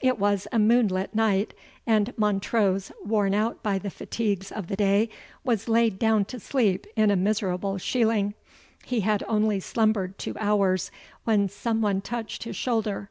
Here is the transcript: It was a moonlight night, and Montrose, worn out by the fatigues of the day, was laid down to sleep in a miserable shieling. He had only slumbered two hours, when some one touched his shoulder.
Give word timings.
It 0.00 0.18
was 0.18 0.48
a 0.50 0.58
moonlight 0.58 1.14
night, 1.14 1.54
and 1.86 2.12
Montrose, 2.18 2.90
worn 3.04 3.32
out 3.32 3.62
by 3.62 3.78
the 3.78 3.90
fatigues 3.90 4.50
of 4.50 4.66
the 4.66 4.74
day, 4.74 5.08
was 5.44 5.68
laid 5.68 6.00
down 6.00 6.24
to 6.24 6.40
sleep 6.40 6.84
in 6.96 7.12
a 7.12 7.16
miserable 7.16 7.78
shieling. 7.78 8.34
He 8.84 9.02
had 9.02 9.22
only 9.28 9.60
slumbered 9.60 10.18
two 10.18 10.34
hours, 10.40 10.90
when 11.22 11.48
some 11.48 11.80
one 11.80 12.00
touched 12.00 12.42
his 12.42 12.56
shoulder. 12.56 13.08